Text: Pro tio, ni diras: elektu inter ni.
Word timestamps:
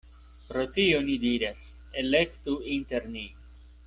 Pro 0.51 0.61
tio, 0.77 1.01
ni 1.09 1.17
diras: 1.25 1.61
elektu 2.05 2.57
inter 2.79 3.07
ni. 3.17 3.27